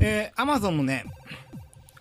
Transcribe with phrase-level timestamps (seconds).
[0.00, 1.04] えー、Amazon のね、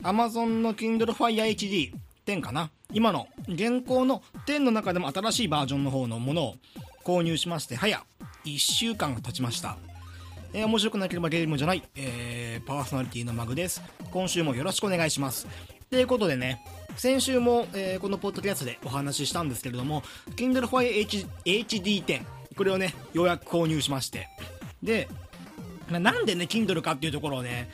[0.02, 1.94] Amazon の Kindle Fire HD
[2.26, 2.72] 10かな。
[2.92, 6.56] 今の、現行の10の中でも新しいバージョンの方のものを
[7.04, 8.04] 購入しまして、早
[8.46, 9.78] 1週間が経ちました。
[10.54, 13.82] えー、面白くなければゲームじゃない、えー、パーソナリティのマグです。
[14.12, 15.48] 今週もよろしくお願いします。
[15.90, 16.62] ということでね、
[16.96, 20.02] 先週も、えー、このポッドキャストでお話ししたんですけれども、
[20.36, 21.08] Kindle Fire
[21.46, 22.26] HD10、
[22.56, 24.28] これをね、ようやく購入しまして。
[24.82, 25.08] で、
[25.90, 27.70] まなんでね、Kindle かっていうところをね、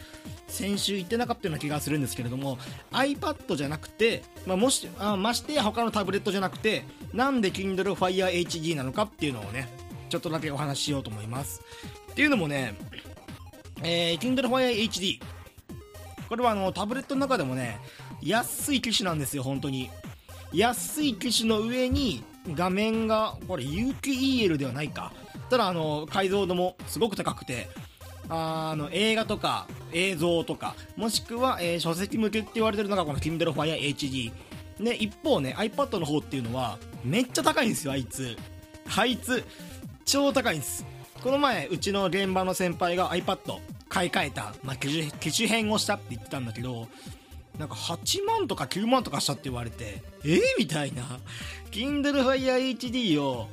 [0.52, 2.58] 先週言ってなかったような気がするんですけれども
[2.92, 9.70] iPad じゃなくて、まあ、もしあましてや他のタブレットじゃなくてなんで Kindle Fire HD なのかっていうのをね
[10.10, 11.62] ちょっとだけお話ししようと思います。
[12.12, 12.76] っていうのもね、
[13.82, 15.22] えー、Kindle Fire HD
[16.28, 17.80] これはあのタブレットの中でもね
[18.22, 19.90] 安い機種なんですよ本当に。
[20.54, 24.12] 安い機種の上に画面がこれ有機
[24.44, 25.14] EL ではないか。
[25.50, 27.70] ただあの解像度もすごく高くて
[28.30, 34.32] あの映画とか映像とかもしくは、えー、書籍向けって言われてるのがこの Kindle Fire HD
[34.80, 38.36] で一方ね iPad の方っていうのはめっちゃ高いんですよあいつ。
[38.98, 39.44] あいつ
[40.06, 40.86] 超高いんです。
[41.24, 46.88] この前うちの現場の先輩が iPad 買い替えた、まあ、機種変をしたって言ってたんだけど
[47.60, 51.04] なんか8万とか9万とかしたって言われてえー、みたいな。
[51.72, 53.48] Kindle Fire HD を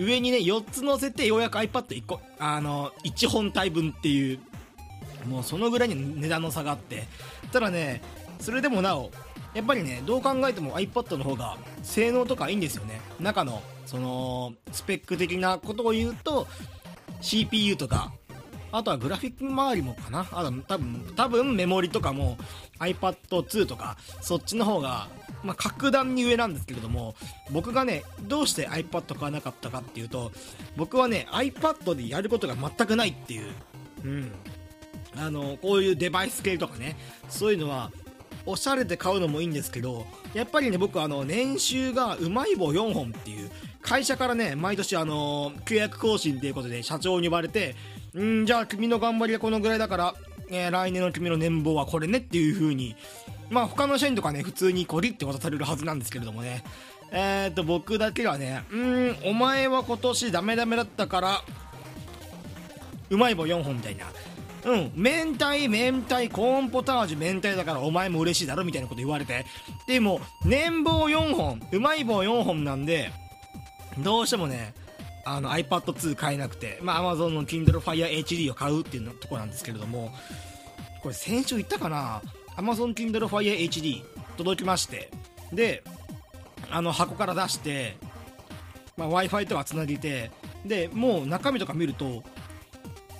[0.00, 4.38] 上にね4つ乗せてようやく iPad1 個あの1本体分っていう
[5.28, 7.06] もうそのぐらいに値段の差があって
[7.52, 8.00] ただね
[8.38, 9.10] それでもなお
[9.52, 13.00] やっぱりねどう考えても iPad の方が性能とかいいんですよね。
[13.18, 16.46] 中のそのスペック的なことを言うと
[17.20, 18.12] CPU とか
[18.72, 20.26] あとはグラフィック周りもかな。
[20.30, 22.38] あ多分多分メモリとかも
[22.78, 25.08] iPad2 とかそっちの方が
[25.42, 27.14] まあ、格段に上なんですけれども
[27.50, 30.32] 僕がねどうして iPad 買わなかったかっていうと
[30.76, 33.50] 僕はね iPad でやることが全くないっていう。
[34.04, 34.32] うん。
[35.16, 36.96] あのこういうデバイス系とかね
[37.28, 37.90] そういうのは
[38.46, 43.50] おしゃれで買うのもいいんですけどやっぱりね僕あの年収がうまい棒4本っていう
[43.82, 47.74] 会社からね毎年あの契約更新っていうことで社長に呼ばれて
[48.18, 50.14] んじゃあ君の頑張りはこのぐらいだから、
[50.50, 52.96] えー、来年の君の年俸はこれねっていう風に
[53.50, 56.64] まあ他の社員とかね普通にコリって渡されるはずなんですけれどもね。
[57.12, 61.42] えー、っと僕だけはねうんお前は今年ダメダメだったから
[63.10, 64.06] うまい棒4本みたいな。
[64.62, 69.46] うん、明太、明太、コーンポタージュ、明太だからお前も嬉しいだろみたいなこと言われて。
[69.86, 73.10] でも、年俸4本、うまい棒4本なんで、
[73.98, 74.74] どうしてもね、
[75.24, 80.12] あの iPad2 買えなくて、まあ Amazon の Kindle Fire HD を買うっていうとこなんですけれども、
[81.02, 82.20] これ先週言ったかな？
[82.60, 84.02] Amazon Kindle Fire HD
[84.36, 85.10] 届きまして、
[85.52, 85.82] で、
[86.70, 87.96] あの箱から出して、
[88.96, 90.30] まあ、Wi-Fi とかつなげて、
[90.64, 92.22] で、もう中身とか見ると、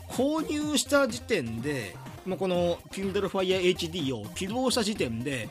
[0.09, 1.97] 購入した時点で、
[2.27, 5.49] まあ、この Kindle Fire HD を起動した時点で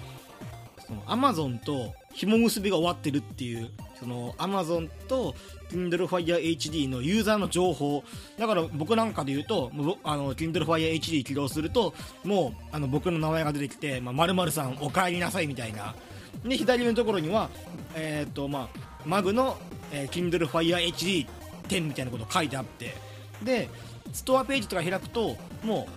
[0.86, 5.36] その Amazon と紐結びが終わってるっていうその Amazon と
[5.70, 8.04] Kindle Fire HD のユーザーの情報。
[8.38, 9.72] だから僕なんかで言うと
[10.04, 11.94] あの Kindle Fire HD 起動すると
[12.24, 15.96] もうあの僕の名前が出てきて「まる、あ、さんお帰りなさい」みたいな。
[16.44, 17.50] で左上のところには
[17.96, 19.58] えっ、とまあマグの、
[19.92, 22.96] えー、Kindle Fire HD10 みたいなこと書いてあって。
[23.44, 23.70] で
[24.14, 25.88] ストアページとか開くとも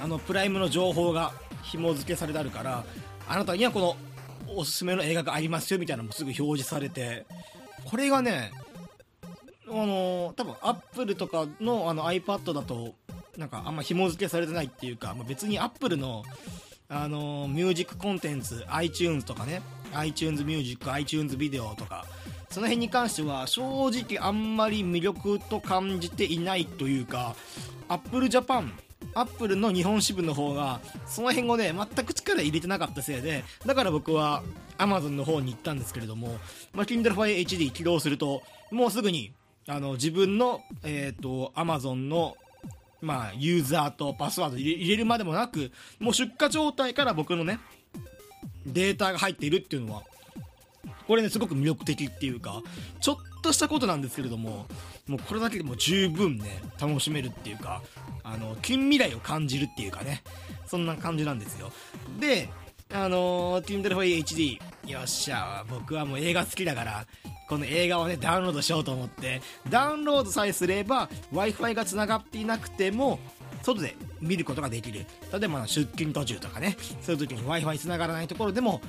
[0.00, 1.32] うあのプライムの情報が
[1.62, 2.84] 紐付けされてあるから
[3.28, 3.96] あなたにはこの
[4.56, 7.26] おすすめの映画がありますよみたいなのもすぐ表示されて。
[7.84, 8.52] これがね
[9.68, 12.94] あの多分アップルとかのあの iPad だと
[13.36, 16.24] なんかあんま紐付けされてないっていうか、まあ、別にアップルの
[16.88, 19.62] あのミュージックコンテンツ iTunes とかね
[19.94, 22.04] iTunes ミュージック iTunes ビデオとか
[22.50, 27.36] その辺に関しては正直あんまり魅力と感じていないというか
[27.88, 28.72] Apple Japan
[29.14, 34.42] アップルの日本支部の方がその辺をね全く力入れてなかったせいでだから僕は
[34.78, 36.28] Amazon の方に行ったんですけれども、
[36.72, 39.32] まあ、Kindle Fire HD 起動するともうすぐに
[39.66, 42.36] あの自分の、えーと、Amazon の
[43.02, 47.58] まあ、ユーザーとパスワード入れるまでもなくもう出荷状態から僕のね
[48.66, 50.02] データが入っているっていうのは
[51.06, 52.62] これねすごく魅力的っていうか
[53.00, 54.66] ちょっとしたことなんですけれども
[55.06, 57.82] もうこれだけでも十分ね楽しめるっていうか
[58.22, 60.22] あの近未来を感じるっていうかね
[60.66, 61.72] そんな感じなんですよ。
[62.20, 62.48] で
[62.92, 64.58] あのー、Kindle for HD
[64.90, 67.06] よっしゃ僕はもう映画好きだから
[67.48, 73.20] この映画をねダウンロードしようと思ってダウンロードさえすれば w i f i がつながっていなくても
[73.62, 75.06] 外で見ることができる。
[75.32, 78.80] 例えば出勤途中とかねそういう時に w i f i つながらないところでも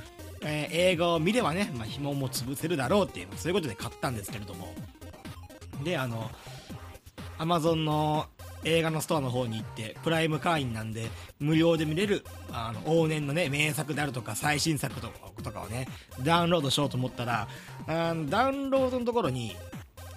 [0.43, 4.73] えー、映画を見ればね、まあ、紐も潰せるだろうっていう、そういうことで買ったんですけれども。
[5.83, 6.29] で、あの、
[7.37, 8.27] Amazon の
[8.63, 11.07] 映画のストアの方に行ってプライム会員なんで
[11.39, 15.87] 無料で見れるあの往年のね名作であるとか最新作とかとかをね
[16.23, 17.47] ダウンロードしようと思ったら
[17.87, 19.55] あのダウンロードのところに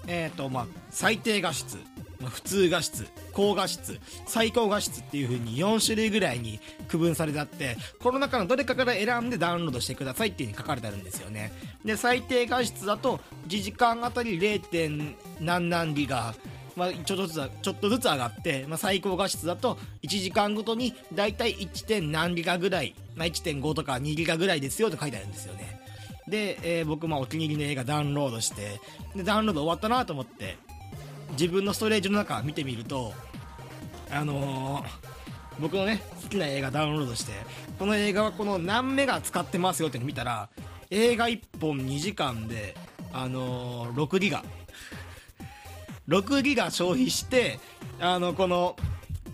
[0.06, 1.78] えっ、ー、とまあ最低画質
[2.28, 11.52] 普通画質高画質最高画質っていう風に4種類ぐらいに区分されてあってこの中のどれかから選んでダウンロードしてくださいっていう風に書かれてあるんですよね
[11.84, 15.14] で最低画質だと1時間あたり 0.
[15.40, 16.34] 何何ギガ
[16.76, 21.86] まあ、ちょっとずつちょっとずつ上がって、まあ、最高画質だと1時間ごとにだいたい 1.
[21.86, 25.80] 点何ギガぐらい、まあ、1.5とか2ギガぐらいですよと書いてあるんですよね
[26.26, 28.80] で、えー、僕、ま、お気に入りの映画ダウンロードして
[29.14, 30.56] でダウンロード終わったなと思って
[31.32, 33.12] 自分のストレージの中見てみると
[34.10, 34.84] あのー、
[35.60, 37.32] 僕のね好きな映画ダウンロードして
[37.78, 40.48] この映画はこの何メガ使ってますよって見たら
[40.90, 42.76] 映画1本2時間で
[43.12, 44.44] あのー、6ギガ。
[46.08, 47.58] 6ギガ消費して
[47.98, 48.76] あのこの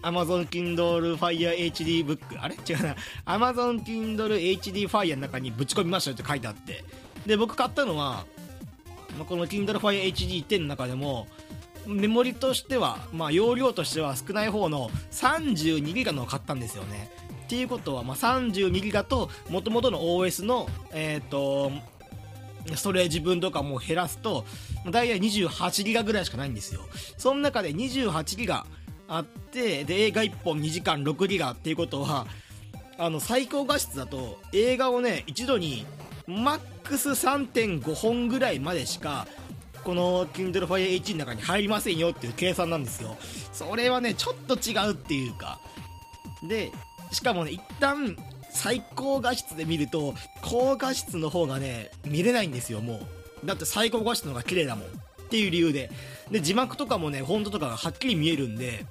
[0.02, 2.54] Amazon Kindle Fire HD ブックあれ？
[2.54, 2.96] 違うな。
[3.26, 6.84] Amazon Kindle HD Fire の中にぶち込みましたよって書いてあって。
[7.26, 8.24] で僕買ったのは、
[9.18, 11.26] まあ、この Kindle Fire HD10 の中でも
[11.90, 17.10] メモリとしては、まあ、容量としては少ない方の32ギガのを買ったんですよね。
[17.44, 21.72] っていうことは、まあ、32ギガと元々の OS の、えっ、ー、と
[22.74, 24.44] ストレージ分とかも減らすと、
[24.90, 26.82] だいたい28ギガぐらいしかないんですよ。
[27.16, 28.66] その中で28ギガ
[29.08, 32.26] あって、で、映画1本2時間6ギガっていうことは、
[32.98, 35.86] あの、最高画質だと、映画をね、一度に、
[36.26, 39.26] マックス3.5本ぐらいまでしか
[39.84, 43.16] この Kindle Fire H の中に入りませんよっていう計算なんですよ。
[43.52, 45.58] それはねちょっと違うっていうか。
[46.42, 46.72] で
[47.12, 48.16] しかもね一旦
[48.50, 53.00] 最高画質で見ると高画質の方がね見れないんですよも
[53.44, 53.46] う。
[53.46, 54.90] だって最高画質の方が綺麗だもんっ
[55.30, 55.90] ていう理由で。
[56.30, 58.86] で字幕とかもねフォントとかがはっきり見えるんで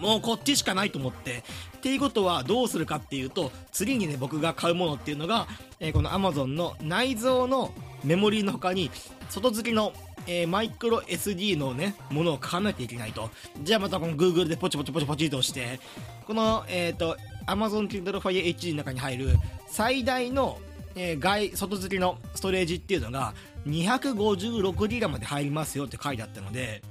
[0.00, 1.42] もうこっちしかないと思って。
[1.78, 5.46] っていうことはどうするかっていうと、次にね、僕が買うものっていうのが、
[5.78, 7.72] えー、この Amazon の内蔵の
[8.04, 8.90] メモリーの他に、
[9.28, 9.92] 外付きの、
[10.26, 13.30] えー、マイクロ SD のね、ものを買わなきゃいけないと。
[13.62, 15.80] じゃあまたこの Google でポチポチポチポチとして、
[16.26, 17.16] この、えっ、ー、と、
[17.46, 19.36] Amazon Kindle Fire HD の中に入る
[19.66, 20.58] 最大の、
[20.94, 23.34] えー、外、外付きのストレージっていうのが
[23.66, 26.82] 256GB まで入りますよって書いてあったので、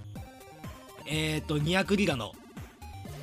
[1.06, 2.34] えっ、ー、と、200GB の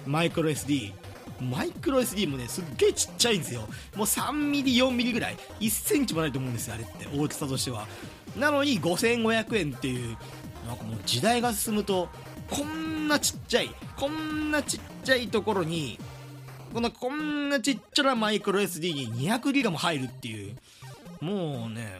[0.06, 0.92] マイクロ SD
[1.40, 3.62] マイクロ SD もねすっげえちっちゃいんですよ。
[3.96, 5.36] もう3ミリ4ミリぐらい。
[5.60, 7.86] 1センチもないと思うんですよあれって大きさとしては。
[8.36, 10.16] なのに5500円っていう
[10.66, 12.08] なんかもう時代が進むと
[12.50, 15.98] こんなちっちゃいこんなちっちゃいところに
[16.72, 20.56] このこんなちっちゃなマイクロ SD に200ギガも入るっていう。
[21.20, 21.92] もうね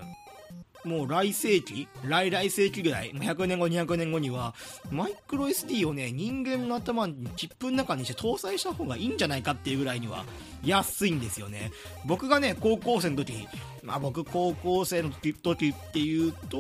[0.85, 4.55] もう来世紀来来世紀ぐらい、100年後、200年後には、
[4.91, 10.25] マイクロ SD をね、人間の頭にチップの中にして搭載した方がいいんじゃないかっていうぐらいには
[10.65, 11.73] 安いんですよね。
[12.05, 13.49] 僕がね、高校生の時、
[13.83, 16.59] まあ僕高校生の時っていうと、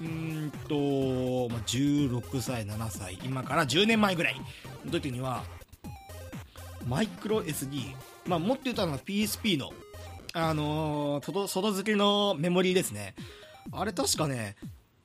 [0.00, 4.40] うんと、まあ、16歳、7歳、今から10年前ぐらい
[4.84, 5.44] の時には、
[6.86, 7.94] マイクロ SD、
[8.26, 9.70] まあもっと言ったのは PSP の
[10.32, 13.14] あのー、外付けのメモリーですね。
[13.72, 14.56] あれ確かね、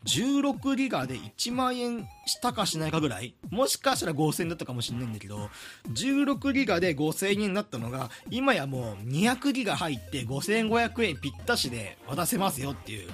[0.05, 5.49] 16ギガで1万円したかしないかぐらいもしかしたら5000円だったかもしんないんだけど、
[5.93, 13.09] 16ギガで5000円になったのが、今やもう200ギガ入って5500円ぴったしで渡せますよっていう。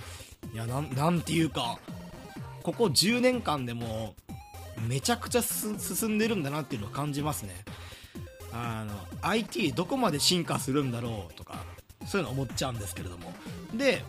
[0.53, 1.79] いや、なん、なんていうか、
[2.63, 4.15] ここ10年間でも、
[4.87, 7.63] めちゃくちゃ進んでるんだなっていうのを感じますね。
[8.51, 11.63] あの、IT どこまで進化するんだろうとか、
[12.05, 13.33] そういうの思っちゃうんですけれども。
[13.73, 14.03] で、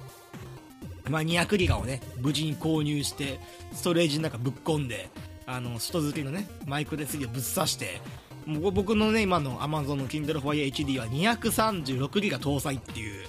[1.09, 3.41] まあ、200ギガをね、無事に購入して、
[3.73, 5.09] ストレージの中ぶっ込んで、
[5.47, 8.01] あの、外付けのね、マイクロ SD をぶっ刺して、
[8.47, 13.27] もう僕のね、今の Amazon の Kindle Fire HD は236ギガ搭載っていう、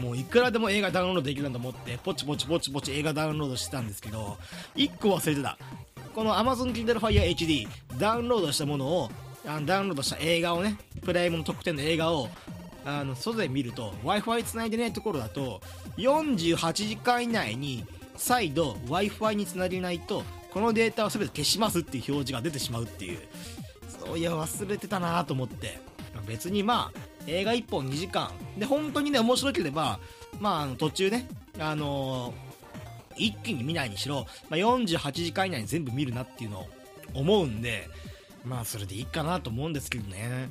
[0.00, 4.38] もういくらでも映画ダウンロードできるんだと思って、ポチポチポチポチ映画ダウンロードしてたんですけど、
[4.76, 5.58] 1個忘れてた。
[6.14, 9.10] この Amazon Kindle Fire HD、ダウンロードしたものを、
[9.46, 12.28] あのダウンロードした映画をね、プライムの特典の映画を
[12.84, 15.60] あの外で見ると w i f i つないでないところだと
[15.98, 17.84] 48時間以内に
[18.16, 23.18] 再度 w i f i につなげないとこのデータを全て消しますっていう表示が出てしまうっていう。
[23.88, 25.78] そういや忘れてたなと思って。
[26.26, 28.30] 別にまあ映画1本2時間。
[28.58, 30.00] で本当にね面白ければ
[30.40, 36.68] まああの途中ねあのー、一気に見ないにしろ、まあ、48時間以内に全部見るなっていうのを
[37.14, 37.88] 思うんで
[38.44, 40.50] まあそれでいいかなと思うんですけどね。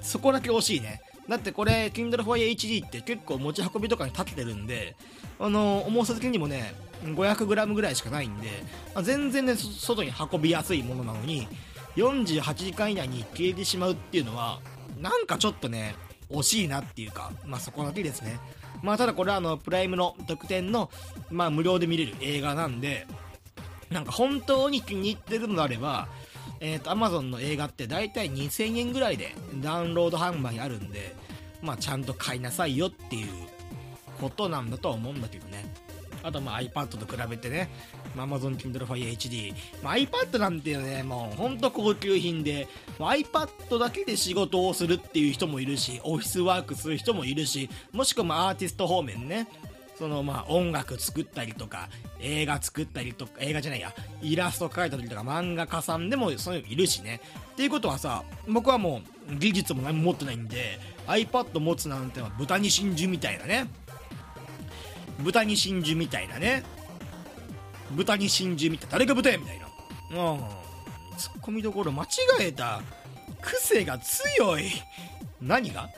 [0.00, 1.00] そこだけ惜しいね。
[1.28, 4.96] だってこれ Kindle Fire HD って結構持ち運びとかに立ててるんで
[5.38, 8.48] あの重さ的にもね 500g ぐらいしかないんで、
[8.94, 11.46] ま、全然ね外に運びやすいものなのに
[11.96, 14.60] 48時間以内に消えてしまうっていうのは
[15.00, 15.94] なんかちょっとね
[16.30, 18.38] 惜しいなっていうかまあそこだけですね。
[18.82, 20.90] まあただこれはあのプライムの特典の
[21.30, 23.06] まあ無料で見れる映画なんで
[23.90, 26.08] なんか本当に気に入ってるのであれば
[26.60, 31.14] えっ、ー、と Amazon の映画って大体2000円ぐらいでダウンロード販売あるんで
[31.62, 33.28] まあちゃんと買いなさいよっていう
[34.20, 35.72] ことなんだとは思うんだけどね。
[36.22, 37.70] あとまあ iPad と比べてね、
[38.16, 42.66] まあ、Amazon Kindle Fire HD、まあ、iPad なんていうねもうほんと高級品で、
[42.98, 49.46] まあ、iPad だけで仕事をするっていう人もいるしオフィスワークする人もいるしもしくはアーティスト方面ね。
[49.98, 51.88] そのまあ音楽作ったりとか
[52.20, 57.20] 映画作ったりとか映画じゃないやイラスト描いたりとか漫画家さんでもそういういるしね。
[57.52, 60.78] っていうことはさ僕はもう技術も何も持ってないんで
[61.08, 63.68] iPad 持つなんてのは豚に真珠みたいなね。
[65.20, 66.62] 豚に真珠みたいなね。
[67.90, 68.92] 豚に真珠みたいな。
[68.92, 69.66] 誰が豚やみたいな。
[70.32, 70.40] うん。
[71.16, 72.06] ツッコミどころ間違
[72.40, 72.80] えた
[73.40, 74.64] 癖が強い。
[75.40, 75.88] 何が？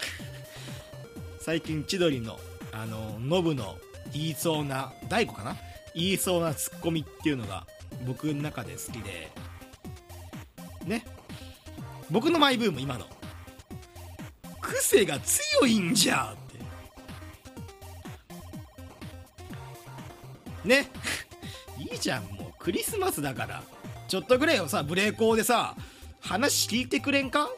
[1.41, 2.39] 最近千鳥の
[2.73, 3.77] あのノブの
[4.13, 5.57] 言いそうな大悟かな？
[5.95, 7.67] 言いそうなツッコミっていうのが
[8.07, 9.31] 僕の中で好きで。
[10.87, 11.05] ね。
[12.11, 13.07] 僕のマイブーム今の。
[14.61, 16.37] 癖が強いんじゃっ
[20.63, 20.69] て。
[20.69, 20.89] ね。
[21.79, 23.63] いいじゃんもうクリスマスだから。
[24.09, 25.77] ちょっとぐらいをさブレーコーでさ
[26.21, 27.49] 話聞いてくれんか？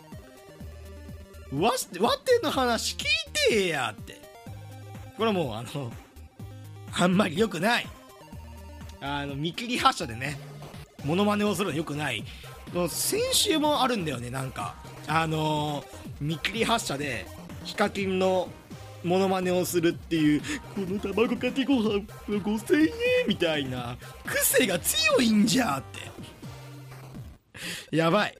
[1.52, 3.06] わわての話聞い
[3.50, 4.20] てやって。
[5.16, 5.92] これはもうあの
[6.98, 7.86] あんまり良くない。
[9.00, 10.38] あの見切り発車でね
[11.04, 12.24] モノマネをするの良くない。
[12.88, 14.74] 先週もあるんだよねなんか。
[15.06, 15.86] あのー、
[16.20, 17.26] 見切り発車で
[17.64, 18.48] ヒカキンの
[19.02, 20.40] モノマネをするっていう
[20.74, 22.88] この卵かけご飯5000円
[23.26, 26.12] みたいな癖が強いんじゃって。
[27.96, 28.38] やばい、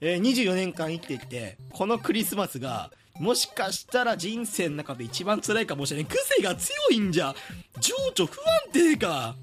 [0.00, 2.90] えー、24年間生きてきてこのクリスマスが
[3.22, 6.10] もしかしたら人生の中で一番辛いかもしれない。
[6.10, 7.32] 癖が強いんじゃ。
[7.78, 9.36] 情緒不安定か。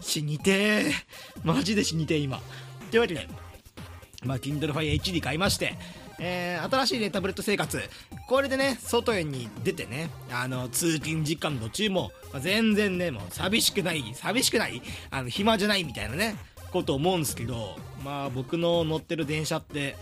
[0.00, 0.92] 死にてー
[1.44, 2.40] マジで死にてー今。
[2.90, 3.28] というわけで
[4.24, 5.76] まあ Kindle Fire HD 買いまして
[6.18, 7.80] えー、新しいねタブレット生活。
[8.26, 16.34] これでね外に出てねあの通勤時間の途中も、まあ、全然ねもう寂しくない寂しくないあの暇じゃないみたいなね
[16.72, 19.94] こと思うんですけどまあ僕の乗ってる電車って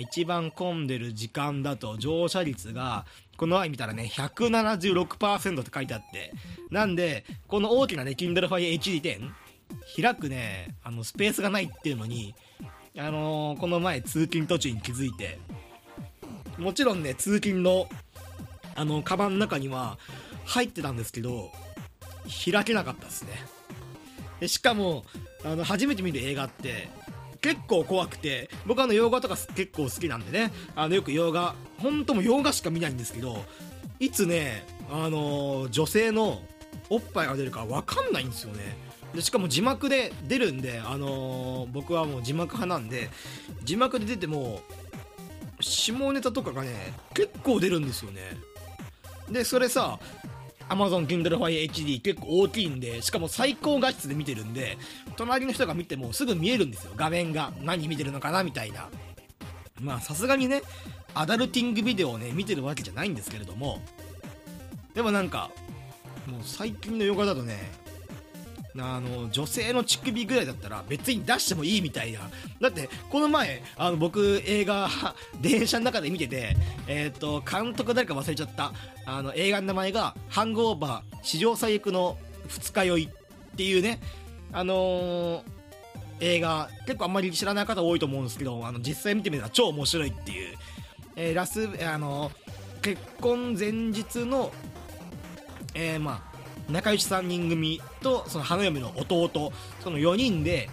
[0.00, 6.32] 一番混んでる時間だと乗車率がこの前見たらね176%って書いてあって。
[6.70, 12.34] なんでこの大きなね Kindle Fire HD 10開くねあのスペースがないっていうのに
[12.98, 15.38] あのー、この前通勤途中に気づいて。
[16.58, 17.88] もちろんね通勤の
[18.74, 19.98] あのカバンの中には
[20.44, 21.50] 入ってたんですけど
[22.50, 23.30] 開けなかったですね。
[24.40, 25.04] でしかも
[25.44, 26.88] あの初めて見る映画って
[27.46, 30.52] 結構怖くて僕あの洋画とか結構好きなんでね。
[30.74, 33.44] あのよく洋画本当も洋画しか見ないんですけど
[34.00, 36.42] いつねあの、女性の
[36.90, 38.76] おっぱいが出るか分かんないんですよね。
[39.14, 43.10] でしかも字幕で出るんで、あのー、僕はもう字幕派なんで
[43.62, 44.60] 字幕で出ても
[45.60, 48.22] 下ネタとかがね結構出るんですよね。
[49.30, 50.00] でそれさ
[50.68, 54.76] Amazon Kindle Fire HD 結構大きいんで、しかも最高画質で見てるんで、
[55.16, 57.52] 隣の人が見てもすぐ見えるんですよ、画面が。
[57.62, 58.88] 何見てるのかなみたいな。
[59.80, 60.62] まあさすがにね、
[61.14, 63.80] アダルティングビデオをね、見てるわけじゃないんですけれども、
[64.94, 65.50] でもなんか、
[66.26, 67.70] もう最近のヨガだとね、
[68.78, 72.20] あの女性の乳首ぐらいだったら別に出してもいいみたいな。
[72.60, 74.88] だってこの前あの僕映画
[75.40, 76.56] 電車の中で見てて
[76.86, 78.72] えっ、ー、と監督誰か忘れちゃった。
[79.04, 82.18] あの映画の名前が「ハングオーバー史上最悪の
[82.48, 84.00] 二日酔い」っていうね。
[84.52, 85.42] あのー、
[86.20, 90.56] 映画結構あんまり知らない方多いと思うんですけどあの実際見てみたら超面白いっていう、
[91.16, 92.30] えー、ラスあの
[92.80, 94.52] 結婚前日の
[95.76, 96.25] えー、まあ
[96.68, 100.68] 仲良し3人組とその花嫁の弟その4人で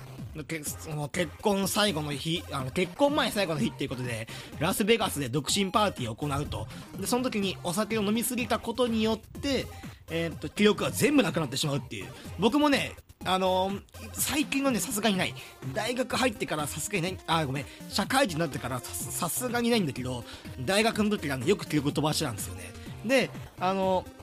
[0.66, 4.28] その結婚最後の日あの結婚前最後の日っていうことで
[4.60, 6.68] ラスベガスで独身パーティーを行うと。
[7.00, 9.68] でその時にお酒を飲みすぎたことによって、
[10.10, 12.08] えー、っと記憶が全部なくなってしまうっていう。
[12.40, 12.94] 僕もね
[13.26, 13.82] あのー、
[14.14, 15.36] 最近はねさすがにない。
[15.74, 17.18] 大学入ってからさすがにない。
[17.28, 17.66] あごめん。
[17.90, 20.24] 社会人になってからさすがにないんだけど
[20.62, 22.72] 大学の時は、ね、よく記憶飛ばしてたんですよね。
[23.06, 24.23] であのー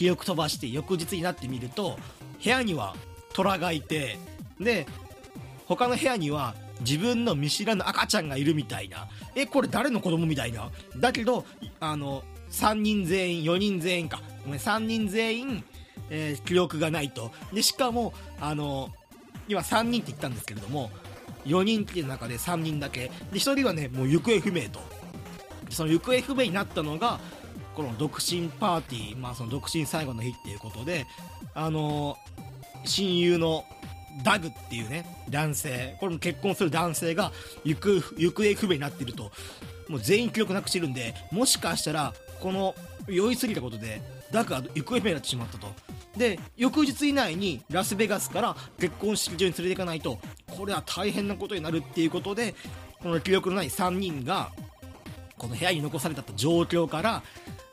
[0.00, 1.98] 記憶飛ばして翌日になってみると
[2.42, 2.96] 部屋には
[3.34, 4.18] 虎がいて
[4.58, 4.86] で
[5.66, 9.08] 他の部屋には自分の見知らぬ赤ちゃんがいるみたいな。
[9.34, 10.70] えこれ誰の子供みたいな？
[10.96, 11.44] だけど
[11.80, 14.22] あの3人全員4人全員か。
[14.46, 15.64] ごめん3人全員、
[16.08, 17.30] えー、記憶がないと。
[17.52, 18.88] でしかもあの
[19.48, 20.90] 今3人って言ったんですけれども
[21.44, 23.08] 4人来てる中で3人だけ。
[23.08, 24.80] で1人はねもう行方不明と。
[25.68, 27.20] その行方不明になったのが
[27.80, 31.06] この独身パーティー、まあ、その独身最後の日っていうことで
[31.54, 32.18] あの
[32.84, 33.64] 親友の
[34.22, 37.32] ダグっていうね男性これも結婚する男性が
[37.64, 39.32] 行方行方不明になっていると
[39.88, 42.74] もう全員記憶なくしてるんでもしかしたらこの
[43.08, 45.68] 酔いすぎたことでダグが行方不明になってしまったと。
[46.18, 50.18] で翌日以内にラスベガスから結婚式場に連れて行かないと
[50.50, 52.54] これは大変なことになるっていうことで
[53.00, 54.50] この記憶のない3人が
[55.38, 57.22] この部屋に残された状況から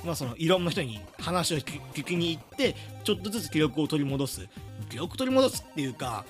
[0.04, 4.48] まあ、そのいろんな人に話を聞きに行ってちょっとずつ記憶を取り戻す。
[4.90, 6.24] 記憶取り戻すっていうか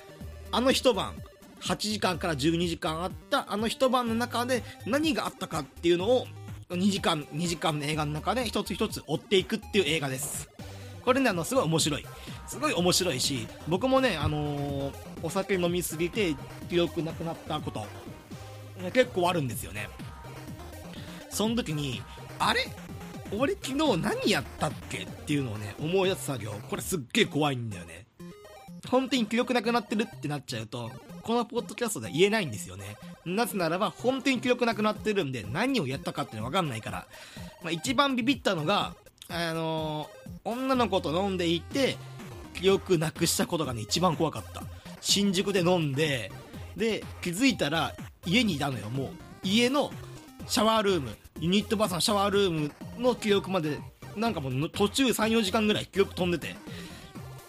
[0.50, 1.14] あの一晩
[1.60, 6.26] 8時間から12時間あったあの一晩の中で何があったかっていうのを
[6.70, 10.48] 2時間2時間の映画の中で一つ一つ追っていくっていう映画です。
[11.04, 12.06] これねあのすごい面白い。
[12.46, 16.34] すごい面白いし僕もねあのー、お酒飲みすぎて
[16.70, 17.84] 記憶なくなったこと
[18.92, 19.88] 結構あるんですよね。
[21.30, 22.02] その時に
[22.38, 22.66] あれ？
[23.32, 26.52] 俺昨日何やったっけっていうのをね思い出す作業。
[26.68, 28.06] これすっげえ怖いんだよね。
[28.88, 30.90] 本当に記憶なくなってるってなっちゃうと
[31.22, 32.96] このポッドキャストでは言えないんですよね。
[33.24, 37.06] なぜならば本当に記憶なくなってるんで何をやったかっていうの分かんないから、
[37.62, 38.94] まあ、一番ビビったのが
[39.28, 41.96] あのー、女の子と飲んでいて
[42.54, 44.62] 記憶なくしたことがね一番怖かった。
[45.00, 46.32] 新宿で飲んで
[46.76, 47.94] で気づいたら
[48.24, 48.88] 家にいたのよ。
[48.88, 49.08] もう
[49.42, 49.90] 家の
[50.46, 51.16] シャワールーム。
[51.40, 53.78] ユニットバスのシャワールームの記憶まで
[54.16, 56.56] なんかもう途中34時間ぐらい記憶飛んでて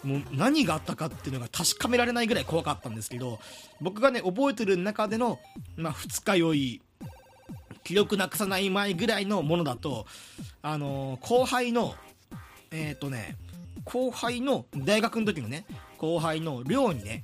[0.04, 3.40] もう何があったかっていうのが確かめられないぐらい怖かったんですけど
[3.82, 5.40] 僕がね覚えてる中での、
[5.76, 6.82] まあ、二日酔い
[7.84, 10.06] 記憶なくさない前ぐらいのものだと
[10.62, 11.96] あのー、後輩の
[12.72, 13.36] えっ、ー、とね
[13.84, 15.66] 後輩の大学の時のね
[15.98, 17.24] 後輩の寮にね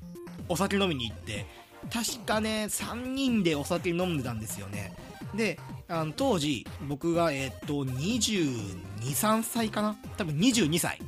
[0.49, 1.45] お酒飲みに行って
[1.93, 4.93] 確かね3人でお酒飲んでたんですよね。
[5.35, 9.95] であの当時僕がえっと223歳かな？
[10.17, 10.99] 多分22歳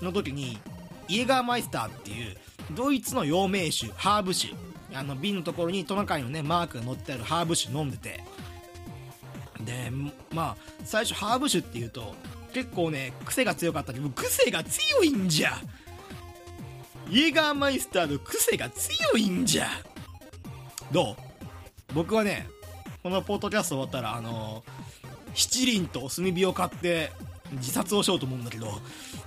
[0.00, 0.58] の時に
[1.08, 2.36] イエガーマイスターっていう
[2.72, 4.54] ドイツの陽明酒ハーブ酒
[4.94, 8.22] あの瓶のところにトナカイのねマークが載ってあるハーブ酒飲んでて。
[9.60, 9.90] で
[10.32, 12.14] まあ最初ハーブ酒っていうと
[12.52, 15.58] 結構ね癖が強かったけど癖が強いんじゃ。
[17.10, 19.66] イエガーマイスターの癖が強いんじゃ。
[20.92, 21.16] どう？
[21.94, 22.48] 僕はね
[23.06, 24.64] このポッドキャスト終わったらあの
[25.32, 27.12] 七輪と炭火を買って
[27.52, 28.80] 自殺をしようと思うんだけど。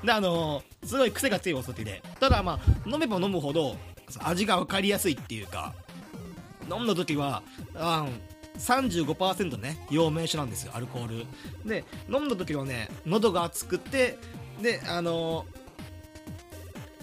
[0.03, 2.03] であのすごい癖が強いお酒で。
[2.19, 3.77] ただまあ飲めば飲むほど
[4.19, 5.73] 味が分かりやすいっていうか
[6.69, 7.41] 飲んだ時は
[7.73, 8.05] あ
[8.57, 11.25] 35%ね陽明酒なんですよアルコール。
[11.65, 14.17] で飲んだ時はね喉が熱くて
[14.61, 15.45] であの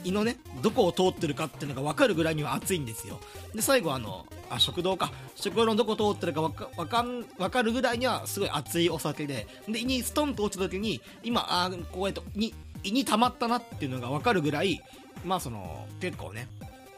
[0.05, 3.21] 胃のねどこを通ってるかっていうのが分かるぐらいには熱いんですよ。
[3.55, 5.11] で最後あのあ食堂か。
[5.35, 9.47] 食堂のどこ通ってるか分か分かん分かるぐらいにはすごい熱いお酒で。
[9.69, 12.55] で胃にストンと落ちた時に今あこうやってに
[12.85, 14.81] 胃に溜まったなっていうのが分かるぐらい
[15.25, 16.47] まあその結構ね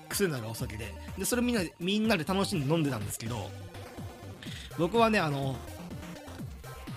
[0.08, 0.94] 癖になるお酒で。
[1.16, 3.50] でそれみんなみんなで楽しんで飲んでたんですけど
[4.76, 5.56] 僕はねあの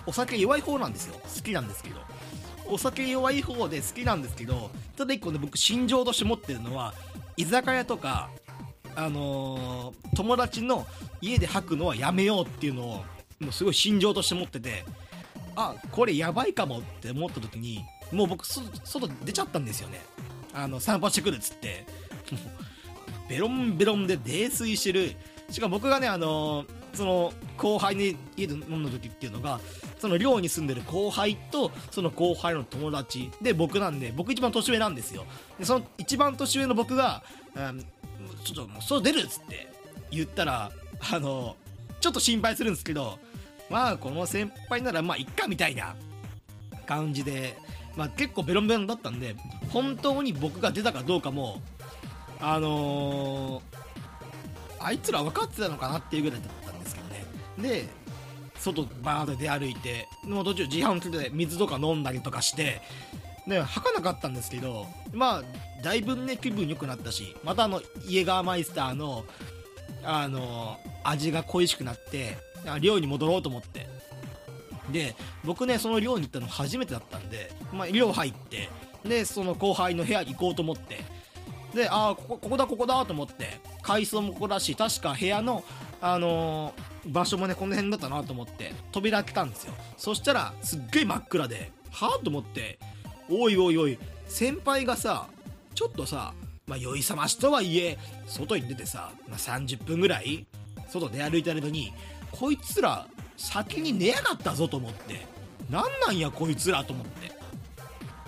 [0.04, 1.14] お酒弱い方なんですよ。
[1.22, 2.11] 好きなんですけど。
[2.72, 6.94] お酒弱い方で好きなんですけどただ一個ね僕心情として持ってるのは
[7.36, 8.30] 居酒屋とか
[8.94, 10.86] あのー、友達の
[11.20, 13.04] 家で吐くのはやめようっていうのを
[13.40, 14.84] もうすごい心情として持ってて
[15.56, 20.00] あこれやばいかもって思った時にもう僕外出ちゃったんですよね。
[20.54, 21.86] あの散歩してくるっつって。
[23.28, 25.16] ベロンベロンで泥酔してる。
[25.50, 29.60] しかも僕がねあのー、その後輩に家で飲んだ時っていうのが
[30.02, 35.26] その寮に住んでる後輩とその後輩の友達で僕なんで僕一番年上なんですよ。
[35.60, 37.22] でその一番年上の僕が、
[37.54, 37.84] うん
[38.42, 39.68] ちょっともう外出るっつって
[40.10, 40.72] 言ったら
[41.12, 41.54] あの
[42.00, 43.20] ちょっと心配するんですけど
[43.70, 45.94] まあこの先輩ならまあいっかみたいな
[46.84, 47.56] 感じで、
[47.96, 49.36] まあ、結構ベロンベロンだったんで
[49.70, 51.60] 本当に僕が出たかどうかも
[52.40, 57.24] あのー、あいつら分かってたのかなっていうぐらいだったんですけどね。
[57.58, 58.01] で
[58.62, 62.80] 外バーッと出歩いてもう途中自販機で水とか飲んだりとかして
[63.46, 65.42] ね、吐かなかったんですけど、まあ、
[65.82, 69.24] だいぶね、気分良くなったし、またあの、イエガーマイスターの、
[70.04, 72.38] あの、味が恋しくなって、
[72.80, 73.88] 寮に戻ろうと思って。
[74.92, 78.68] で、僕ね、その寮に行ったの初めてだったんで、まあ、寮入って、
[79.04, 81.00] で、その後輩の部屋に行こうと思って、
[81.74, 85.64] で、ああ、ここ、ここだ、ここだと思って、階層もここだし、確か部屋の、
[86.00, 89.74] あのー、場所もね、この辺だったなと思って、扉開けたんですよ。
[89.96, 92.78] そしたら、すっげえ真っ暗で、はぁと思って、
[93.34, 95.26] おいおいおい先輩がさ
[95.74, 96.34] ちょっとさ
[96.66, 100.46] まあ酔い覚ましとはいえ外に出てさ、まあ、30分ぐらい
[100.88, 101.92] 外出歩いてるのに
[102.30, 105.26] こいつら先に寝やがったぞと思って
[105.70, 107.32] なんなんやこいつらと思って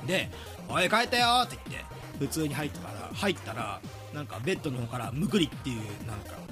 [0.07, 0.31] で
[0.69, 1.85] 「おい帰ったよ」って言って
[2.19, 3.81] 普通に入ったから入ったら
[4.13, 6.44] なんかベッドの方からむくりっていうなんか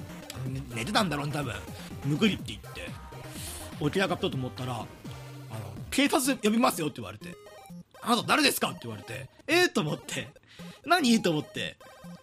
[0.75, 1.53] 寝てたんだろうね多分。
[2.05, 2.91] むくりって言って。
[3.79, 4.87] 起きなかったと思ったらあの
[5.89, 7.35] 警察呼びますよって言われて。
[8.01, 9.29] あなた誰ですかって言われて。
[9.47, 10.29] えー、と思って。
[10.85, 11.21] 何？
[11.21, 11.77] と思って。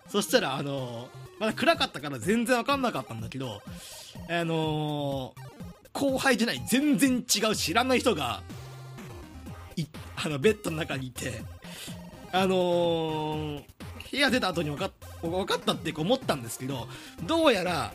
[0.09, 3.63] そしたらあのまだ暗かったから全然わかんなかったんだけど
[4.29, 5.35] あの
[5.93, 8.43] 後輩じゃない全然違う知らない人が
[9.77, 11.43] いあのベッドの中にいて
[12.33, 13.63] あのー、
[14.11, 14.91] 部屋出た後に分か
[15.23, 16.89] 分かったって思ったんですけど
[17.25, 17.93] どうやら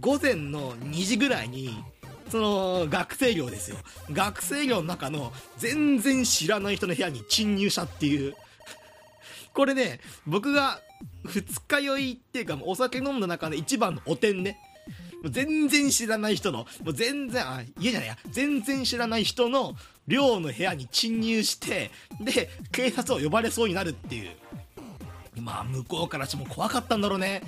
[0.00, 1.82] 午前の2時ぐらいに
[2.30, 3.76] その学生寮ですよ。
[4.10, 8.34] 学生寮の中の全然知らない人の部屋に侵入したっていう。
[9.52, 10.80] これね僕が
[11.26, 14.58] 二日酔いっていうかお酒飲んだ中で一番のおてんね。
[15.22, 24.30] もう全然知らない人の、もう全然、あ、家じゃないや、全然知らない人の寮の部屋に侵入して、で、警察を呼ばれそうになるっていう。
[25.40, 27.42] まあ、向こうからしても怖かったんだろうね。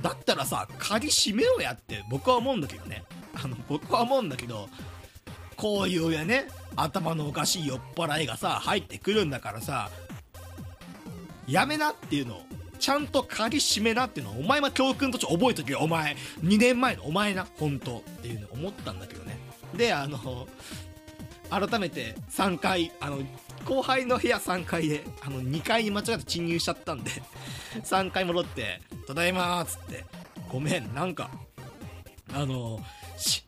[0.00, 3.04] だったらさ、鍵閉めようやって僕は思うんだけどね。
[3.34, 4.68] あの、僕は思うんだけど、
[5.56, 9.90] こういうやね、頭のおかしい酔っ払いがさ、入ってくるんだからさ、
[11.46, 12.42] やめなっていうのを
[12.78, 19.36] ちゃんと鍵閉めなっていうのはお前は教訓として覚えとけよお前2年前のお前な本当っていうの思ったんだけどね
[19.76, 20.46] であの
[21.50, 23.18] 改めて3回あの
[23.64, 27.10] 後輩の部屋3階であの2階に間違って侵入しちゃったんで
[27.84, 30.04] 3階戻って「ただいま」っつって
[30.48, 31.30] 「ごめんなんか
[32.32, 32.80] あの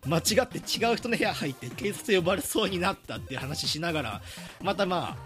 [0.06, 4.22] 間違って違う人の部屋入って警察呼ばれそうになったっていう話しながら
[4.62, 5.16] またま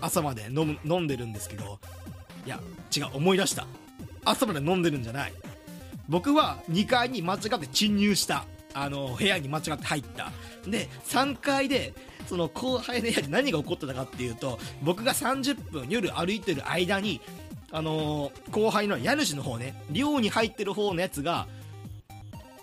[0.00, 1.78] あ朝まで飲む飲んでるんですけど
[2.46, 2.60] いや
[2.96, 3.66] 違う思い出した。
[4.24, 5.32] 朝まで飲んでるんじゃない。
[6.08, 8.44] 僕は2階に間違って侵入した。
[8.74, 10.32] あの部屋に間違って入った。
[10.66, 11.94] で3階で
[12.26, 17.20] その後輩の部屋で何が起こってたかっていうと僕が30分夜歩いてる間に
[17.70, 21.46] あのー、後輩の家主の方ね寮に入ってる方のやつが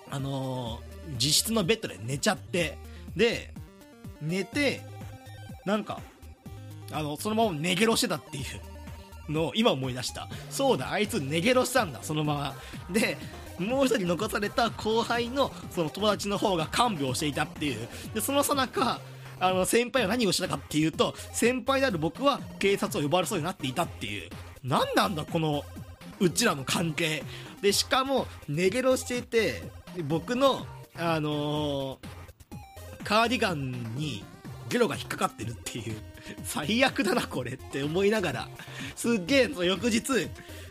[0.09, 2.77] あのー、自室のベッドで寝ちゃって
[3.15, 3.53] で
[4.21, 4.81] 寝て
[5.65, 5.99] なんか
[6.91, 8.41] あのそのまま寝ゲロしてたってい
[9.27, 10.27] うのを今思い出した。
[10.49, 12.55] そうだあいつ寝ゲロしたんだそのまま。
[12.93, 13.17] で
[13.59, 17.87] もう一人残された後輩のその友達の方が看病していたっていう。
[18.13, 18.99] でそのさなか
[19.39, 24.29] あの先輩は何をしたかっていうと先輩である僕は警察を呼ばれそうになっていたっていう。
[24.63, 25.63] 何なんだこの
[26.19, 27.23] うちらの関係。
[27.61, 29.63] でしかも寝ゲロしていて
[30.07, 30.65] 僕の
[30.97, 34.23] あのー、カーディガンに
[34.69, 35.95] ゲロが引っかかってるっていう
[36.43, 38.49] 最悪だなこれって思いながら
[38.95, 40.01] すっげえ翌日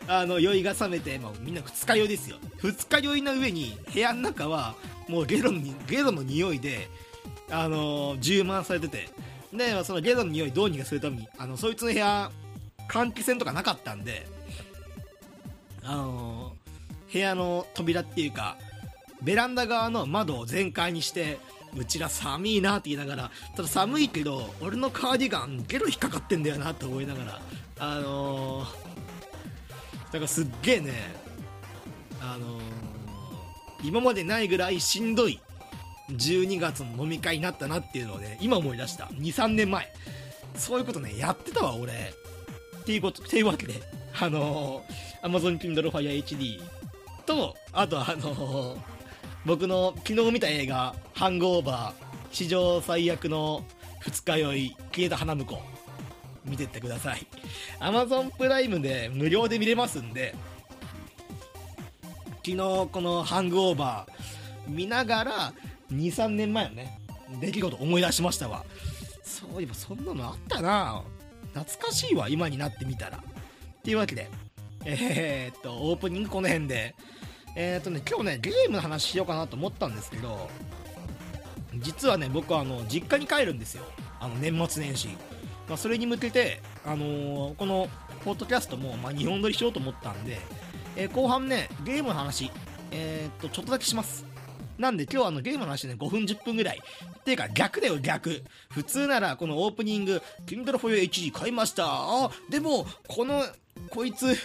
[0.06, 2.36] あの酔いが覚めて、まあ、みんな二日酔いですよ。
[2.58, 4.74] 二日酔いの上に部屋の中は
[5.08, 6.88] もうゲロにゲロの匂いで
[7.50, 9.08] あの、充満されてて。
[9.56, 12.30] でそのゲロの匂いどうにかするためにあのそいつの部屋
[12.88, 14.26] 換気扇とかなかったんで
[15.84, 16.56] あの、
[17.12, 18.56] 部屋の扉っていうか
[19.22, 21.38] ベランダ側の窓を全開にして
[21.76, 27.40] うちら寒いなって言いながらただ寒いけど俺のカーディガンゲロ引っかかってんだよなって思いながら
[27.78, 28.66] あのー、
[30.06, 30.92] だからすっげえね
[32.20, 32.60] あのー、
[33.82, 35.40] 今までないぐらいしんどい
[36.10, 39.06] 12月の飲み会になったなっていうのをね今思い出した。
[39.06, 39.90] 23年前。
[40.54, 41.92] そういうことねやってたわ俺。
[41.92, 43.74] っていうことっていうわけで
[44.20, 46.60] あのー、Amazon Kindle Fire HD
[47.24, 48.93] とあとあのー
[49.44, 53.62] 僕の昨日見た映画「ハングオーバー」史上最悪の
[54.00, 55.58] 二日酔い消えた花婿。
[56.44, 57.26] 見てってください。
[57.80, 60.34] Amazon プライムで無料で見れますんで。
[62.46, 64.12] 昨日この「ハングオーバー」
[64.68, 65.54] 見ながら
[65.90, 66.98] 23年前のね
[67.40, 68.64] 出来事思い出しましたわ。
[69.22, 71.02] そういえばそんなのあったな。
[71.54, 73.18] 懐かしいわ今になってみたら。
[73.18, 74.28] っていうわけで
[74.84, 76.94] えー、っとオープニングこの辺で
[77.56, 80.48] えっ、ー、とね、今日ね、ゲームの話しようかなと思ったんですけど、
[81.76, 83.84] 実はね、僕はあの、実家に帰るんですよ。
[84.20, 85.08] あの、年末年始。
[85.68, 87.88] まあ、それに向けて、あのー、この、
[88.24, 90.38] ポッドキャストも、まあ、日本撮りしようと思ったんで、
[90.96, 92.50] えー、後半ね、ゲームの話、
[92.90, 94.26] えっと、ちょっとだけします。
[94.78, 96.80] なんで今日はあのゲームの話ね、5分10分ぐらい。
[97.18, 98.42] っていうか逆だよ逆。
[98.70, 101.84] 普通ならこのオープニング、Kindle for HD 買いました。
[101.86, 103.44] あ、でも、この、
[103.90, 104.36] こいつ、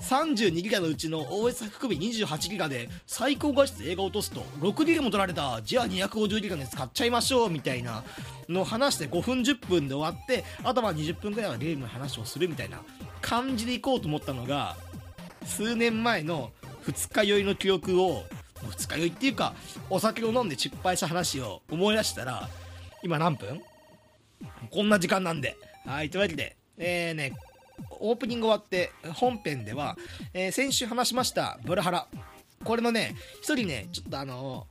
[0.00, 8.02] 32ギガのうちの OS 含め28ギガで最高画質映画落とすと6ギガも取られたじゃあ250ギガのやつ買っちゃいましょうみたいな
[8.48, 12.80] の話して5分10分で終わってあとは20分ぐらいはゲームの話をするみたいな
[13.20, 14.76] 感じでいこうと思ったのが
[15.44, 16.50] 数年前の
[16.82, 18.24] 二日酔いの記憶を
[18.68, 19.54] 二日酔いっていうか
[19.90, 22.48] お酒を飲んで失敗した話を思い出したら
[23.02, 23.62] 今何分？
[24.70, 25.56] こんな時間なんで。
[25.86, 27.32] はいというわけでえーね
[27.90, 29.96] オープニング終わって本編では、
[30.32, 32.06] えー先週話しましたブルハラ。
[32.64, 34.66] これのね一人ねちょっとあの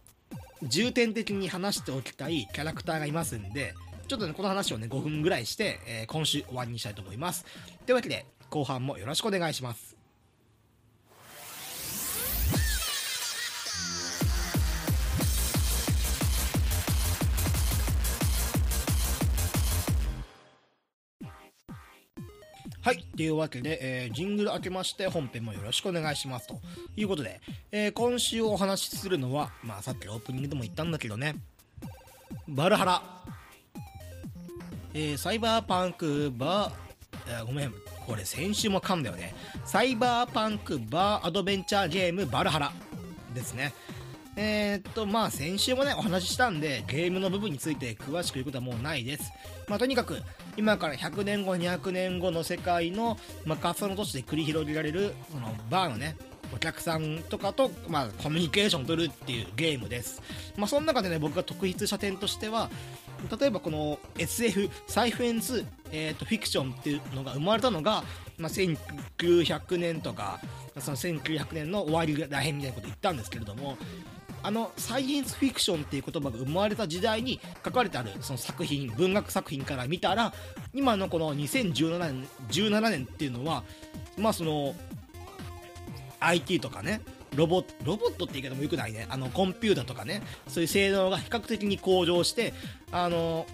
[0.64, 3.74] 重点的に話しておきたいキャラクターがいますんで
[4.08, 7.46] ちょっとねこの話をね5分ぐらいして、えー今週終わりにしたいと思います。
[7.86, 9.89] というわけで後半もよろしくお願いします。
[22.82, 23.04] はい。
[23.18, 26.48] というわけで、えージングル開けまして本編もよろしくお願いします。
[26.48, 26.60] と
[26.96, 31.36] いうことで、えー今週お話しするのは、まあさっきオープニングでも言ったんだけどね、
[32.48, 33.02] バルハラ。
[34.94, 37.74] えーサイバーパンクバー、ごめん、
[38.08, 39.36] これ先週も噛んだよね。
[39.66, 42.72] サイバーパンクバーアドベンチャーゲームバルハラ
[43.36, 43.74] ですね。
[44.42, 49.34] えーっと、まあ先週もね、お話ししたんで、ゲームの部分について詳しく言うことはもうないです。
[49.68, 50.22] まあとにかく、
[50.56, 56.16] 今から100年後、200年後の世界の、まあ仮想の都市で繰り広げられる、そのバーのね、
[56.56, 60.22] お客さんとかと、まあ、コミュニケーションを取るっていうゲームです。
[60.58, 62.70] まあ、その中でね、僕が特筆した点としては、
[63.40, 68.04] 例えばこの SF、サイフェンス、えー、とフィクションっていうのが生まれたのが、
[68.38, 70.40] まあ、1900年とか、
[70.80, 73.78] その1900年の終わりらへんみたいなこと言ったんですけれども、
[74.44, 80.34] あのサイエンスフィクションっていう言葉が生まれた時代に書かれてあるその作品文学作品から見たら
[80.74, 83.64] 今のこの2017年 ,17 年っていうのは
[84.18, 84.76] まあその
[86.20, 87.02] IT とかね
[87.36, 89.06] ロボロボットって言い方もよくないね。
[89.10, 90.24] あのコンピューターとかね。
[90.48, 92.54] そういう性能が比較的に向上して
[92.92, 93.46] あの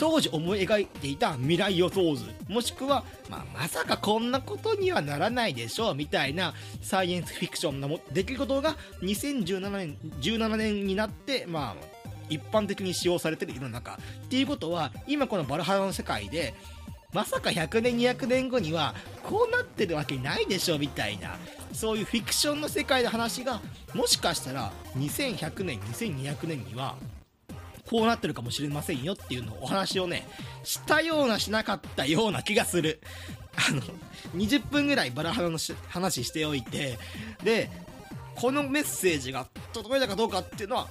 [0.00, 2.24] 当時思い描いていた未来予想図。
[2.48, 11.84] もしくは、まあ、まさかこんなことにはならないでしょうみたいなサイエンスフィクションなも出来事が2017年 ,17 年になって、まあ、
[12.30, 13.98] 一般的に使用されてる世の中。
[14.24, 16.54] っていうことは今このバルハラの世界で
[17.12, 21.36] まさか100年200年後にはこうなってるわけないでしょみたいな
[21.74, 23.60] そういうフィクションの世界の話が
[23.92, 26.96] もしかしたら2100年2200年には
[27.90, 30.26] こうなってるかもしれませんよっていうのをお話をね
[30.62, 33.00] したようなしなかったような気がする。
[33.56, 33.82] あの
[34.36, 36.98] 20分ぐらいバラハラの話しておいて。
[37.42, 37.70] で
[38.36, 40.88] このメッセージが届いたかどうかっていうのは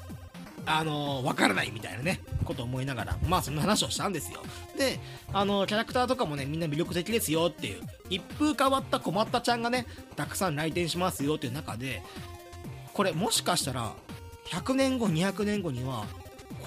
[0.67, 4.41] あのわからないみたいなねことを思いながらまあそんな話をしたんですよ。
[4.77, 4.99] で
[5.33, 7.81] あのキャラクターとかもねみんな魅力的ですよっていう
[8.11, 12.03] 一風変わった困ったちゃんがねたくさん来店しますよっていう中で
[12.93, 13.93] これもしかしたら
[14.49, 16.05] 100年後200年後には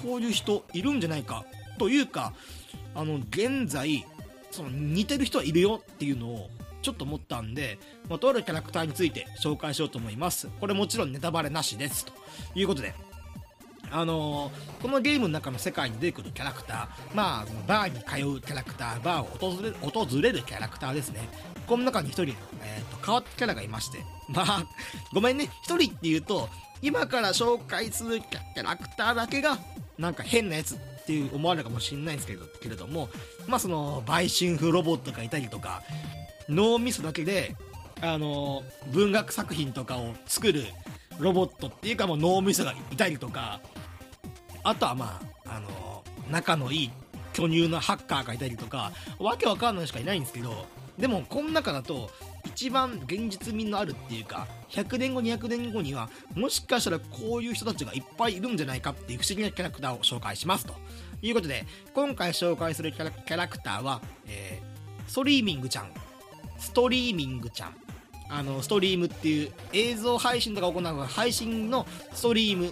[0.01, 1.45] こういう人いるんじゃないか
[1.77, 2.33] というか
[2.95, 4.05] あの現在
[4.51, 6.49] その似てる人はいるよっていうのを
[6.81, 10.49] ちょっと思ったんで、まあ、とあるキャラクターについて紹介しようと思います。
[10.59, 12.11] これもちろんネタバレなしですと
[12.53, 12.93] いうことで。
[13.91, 21.29] あのーこのゲームの中の世界に出てくるキャラクターまあそのバーに通うキャラクターバーを訪れる訪れるキャラクターですね。
[21.67, 23.99] この中に一人、えー、と変わったキャラがいまして。
[24.27, 24.65] まあ
[25.13, 25.49] ごめんね。
[25.63, 26.49] 一人っていうと
[26.83, 29.57] 今から紹介するキャラクターだけが
[29.97, 33.07] なんか変なやつっていう思われるかもしれないんですけどけれども
[33.47, 35.81] まあその売春風ロボットがいたりとか
[36.49, 37.55] 脳みそだけで
[38.01, 40.65] あの文学作品とかを作る
[41.19, 43.61] ロボットっていうかもう脳みそがいたりとか
[44.63, 46.91] あとはまああの仲のいい
[47.31, 50.65] 巨乳なハッカーがいたりとかわけわかんないしかいないんですけど
[50.97, 52.09] でもこの中だと
[52.45, 60.73] 一番現実味のあるっていうか100年後200年後にはもしかしたらこういう人たちがいっぱいいるんじゃないかっていう不思議なキャラクターを紹介しますと。
[61.21, 64.73] いうことで今回紹介するキャラクターは、えー
[65.07, 65.91] ストリーミングちゃん。
[66.57, 67.75] ストリーミングちゃん。
[68.29, 72.71] あのストリームっていう映像配信とか行う配信のストリーム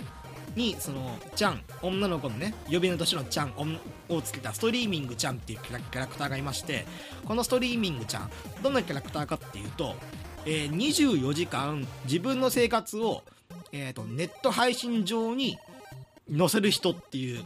[0.56, 3.54] にそのちゃん女の子のね呼び名としてのちゃん
[4.10, 6.86] をつけたストリーミングちゃんっていうキャラクターがいまして
[7.26, 9.96] このストリーミングちゃんどんなキャラクターかっていうと、
[10.46, 13.24] えー24時間自分の生活を、
[13.72, 15.58] えーとネット配信上に
[16.36, 17.44] 載せる人っていう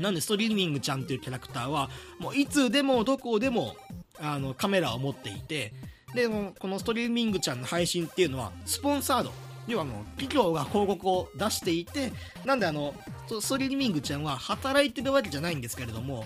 [0.00, 3.76] なんでストリーミングちゃんっていうキャラクターはもういつでもどこでも
[4.20, 5.72] あのカメラを持っていて
[6.14, 9.51] でこのストリーミングちゃんの配信っていうのはスポンサード。
[9.66, 12.12] 要はあの企業が広告を出していて
[12.44, 12.94] なんであの
[13.28, 16.24] ストリーミングちゃんは働いてるわけじゃないんですけれども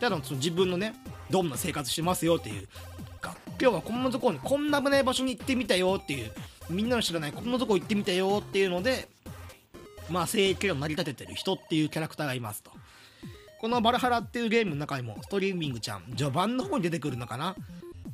[0.00, 0.94] ただその自分のね
[1.30, 2.68] どんな生活してますよっていう
[3.20, 6.30] か今日はこんなところにこんな危ない場所に行ってみたよっていう
[6.70, 9.08] みんなの知らないこんなとこ行ってみたよっていうので
[10.08, 12.70] まあ生計を成り立ててる人っていうキャラクターがいますと。
[13.60, 17.56] このバルハラっていうゲームの中にもストリーミングちゃん序盤の方に出てくるのかな。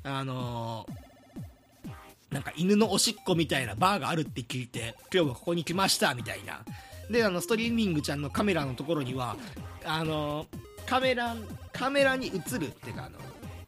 [0.03, 1.04] あのー
[2.35, 6.65] なんか犬のおしっこみたいなバーがあるって聞いて今日はここに来ましたみたいな。
[7.09, 9.37] であのストリーミングちゃんのカメラのところには
[9.85, 10.47] あの
[10.85, 11.37] カメラ
[11.73, 13.19] カメラに映るっていうかあの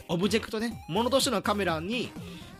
[0.08, 2.10] オブジェクトねものとしてのカメラに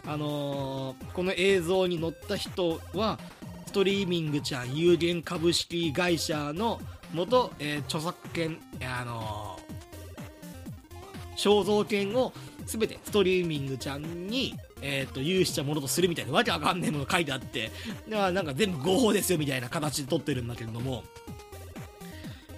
[0.06, 3.18] あのーこの映像に載った人は
[3.66, 6.80] ストリーミングちゃん有限株式会社の
[7.12, 12.32] 元、えー著作権あのー肖像権を
[12.66, 17.70] 全てストリーミングちゃんに、えー、と有したものとするみたいなわけわかんないもの書いてあって
[18.08, 21.02] だからなんか全部合法ですよみたいな形で撮ってるんだけれども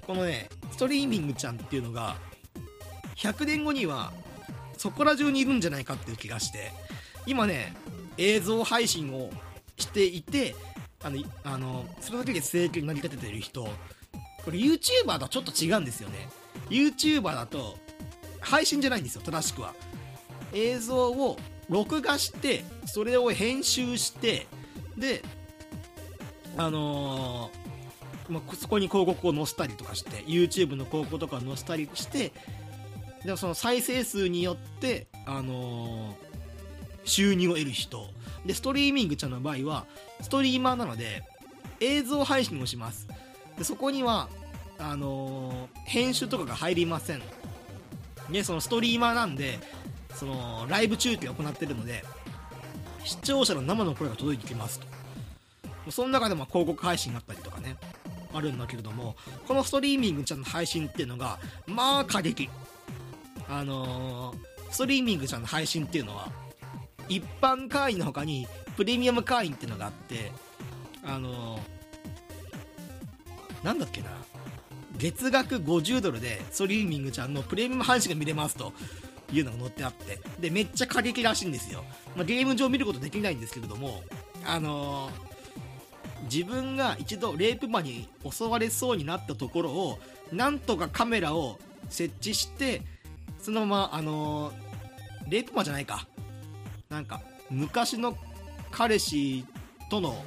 [0.06, 2.16] このねストリーミングちゃんっていうのが
[3.16, 4.12] 100年後には
[4.76, 6.72] そこら中にいるんじゃないかっていう気がして
[7.26, 7.74] 今ね
[8.16, 9.30] 映像配信を
[9.76, 10.54] していて
[11.02, 13.68] あのあのそれだけで生計に成り立ててる人
[14.44, 16.28] これ YouTuber とはちょっと違うんですよね。
[16.70, 17.76] YouTuber だと
[18.40, 19.74] 配信じゃないんですよ正しくは。
[20.54, 21.36] 映像を
[21.68, 24.46] 録画してそれを編集して
[24.96, 25.22] で
[26.56, 32.32] あのーまあ、そこに広告を載せたりとかして YouTube の広告とか載せたりして
[33.24, 36.28] でその再生数によって、あのー
[37.04, 38.06] 収入を得る人。
[38.44, 39.86] でストリーミングちゃんの場合は
[40.20, 41.22] ストリーマーなので
[41.80, 43.08] 映像配信をします。
[43.56, 44.28] でそこには
[44.78, 47.22] あのー編集とかが入りません。
[48.30, 49.58] でそのストリーマーなんで
[50.18, 52.04] そのライブ中継を行ってるので
[53.04, 54.86] 視聴者の生の声が届いてきますと。
[55.90, 57.76] その中でも広告配信があったりとかね
[58.34, 62.50] あるんだけれどもこのストリーミングちゃんの配信っていうのがまあ過激。
[63.48, 66.30] あのーストリーミングちゃんの配信っていうのは
[67.08, 70.30] 一般会員の他にプレミアム会員っていうのがあって
[71.02, 74.10] あのーなんだっけな
[74.98, 78.72] 月額50ドルでストリーミングちゃんのプレミアム配信が見れますと。
[79.32, 80.20] いうのが載ってあって。
[80.40, 81.84] でめっちゃ過激らしいんですよ、
[82.16, 84.02] まあ、ゲーム上見ることできないんですけれども
[84.44, 85.28] あのー
[86.30, 89.98] 自分が一度レイプ魔に襲われそうになったところを
[90.32, 92.82] なんとかカメラを設置して
[93.40, 94.54] そのままあのー
[95.30, 96.06] レイプ魔じゃないか。
[96.88, 98.16] なんか昔の
[98.70, 99.44] 彼氏
[99.90, 100.24] との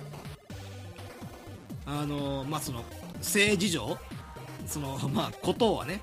[1.86, 2.84] あのーまあその
[3.22, 3.98] 性事情
[4.66, 6.02] そのまあことはね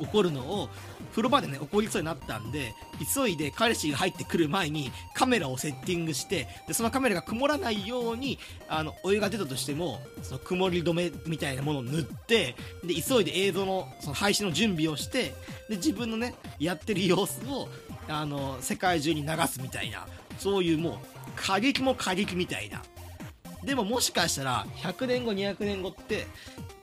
[0.00, 0.68] 起こるのを
[1.14, 2.74] 風呂場でね起こりそうになったんで
[3.14, 15.34] 急いで彼氏が入ってくる前にカメラをセッティングしてでそのカメラが曇らないようにあのお湯が出たとしてもその曇り止めみたいなものを塗ってで急いで映像のその配信の準備をして
[15.68, 17.68] で自分のねやってる様子を
[18.08, 20.94] あの世界中に流すみたいなそういうもう
[21.36, 22.82] 過激も過激みたいな。
[23.64, 26.26] でももしかしたら100年後200年後って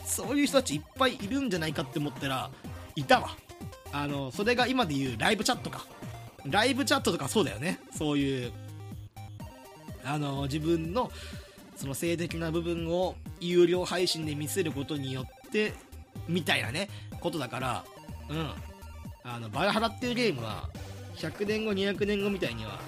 [0.04, 2.50] そういう人たちいっぱいいるんじゃないかって思ったら
[2.96, 3.38] いたわ。
[3.91, 5.86] あのそれが今で言うライブチャットか。
[6.45, 7.80] ライブチャットとかそうだよね。
[7.95, 8.52] そういう
[10.04, 11.12] あの自分の
[11.76, 15.74] その性的な部分を有料配信で見せることによって
[16.28, 17.86] みたいなねことだから
[18.30, 18.52] うん。
[19.24, 20.67] あのバラハラっていうゲームは
[21.15, 22.80] 100年後200年後みたいには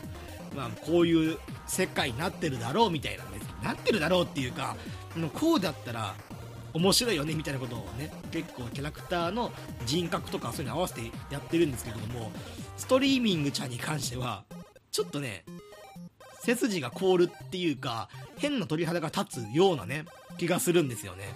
[0.56, 4.76] まあこういう世界になってるだろうみたいな別になってるだろうっていうか
[5.16, 6.16] もうこうだったら
[6.74, 9.52] 面白いよねみたいなことをね結構キャラクターの
[9.86, 12.32] 人格とかそういうの合わせてやってるんですけれども
[12.78, 14.44] ストリーミングちゃんに関しては
[14.92, 15.46] ちょっとね
[16.42, 20.06] 背筋が凍るっていうか変な鳥肌が立つようなね
[20.38, 21.34] 気がするんですよね。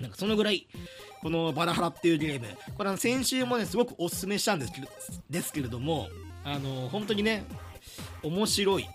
[0.00, 0.68] なんかそのぐらい
[1.20, 2.46] このバラハラっていうゲーム。
[2.76, 4.88] これあの先週もねすごくおすすめしたんですけど
[5.28, 6.08] ですけれども
[6.44, 7.44] あの本当にね
[8.22, 8.88] 面白い。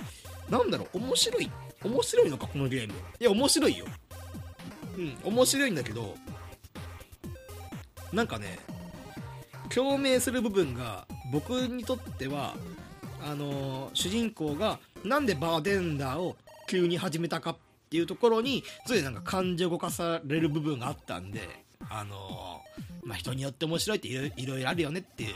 [0.50, 1.52] なんだろう面白い
[1.84, 2.93] 面白いのかこのゲーム。
[3.19, 3.86] いや面白いよ。
[4.98, 5.18] うん。
[5.24, 6.16] 面白いんだけど
[8.12, 8.60] なんかね
[9.74, 12.56] 共鳴する部分が僕にとっては
[13.26, 16.36] あのー主人公がなんでバーテンダーを
[16.68, 17.58] 急に始めたかっ
[17.90, 21.41] ていうところにそれでなんか感情動かされる部分があったんで
[21.89, 25.36] あのーまあ人によって面白いっていろいろいろいろあるよねっていう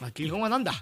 [0.00, 0.72] まあ基本はなんだ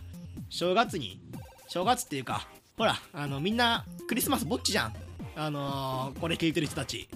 [0.50, 1.20] 正月に
[1.68, 4.94] 正月っていうかほらあのみんなクリスマスぼっちじゃん。
[5.36, 7.08] あのーこれ聞いてる人たち。